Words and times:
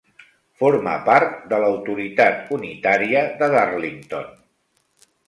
Forma 0.61 0.93
part 1.09 1.35
de 1.51 1.59
l'autoritat 1.63 2.41
unitària 2.57 3.21
de 3.43 3.51
Darlington. 3.57 4.33